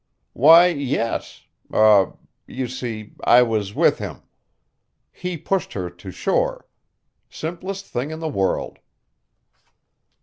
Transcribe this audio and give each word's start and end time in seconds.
"Why, 0.33 0.65
yes 0.65 1.43
er 1.71 2.17
you 2.47 2.67
see, 2.67 3.13
I 3.23 3.43
was 3.43 3.75
with 3.75 3.99
him. 3.99 4.23
He 5.11 5.37
pushed 5.37 5.73
her 5.73 5.91
to 5.91 6.09
shore. 6.09 6.65
Simplest 7.29 7.85
thing 7.85 8.09
in 8.09 8.19
the 8.19 8.27
world." 8.27 8.79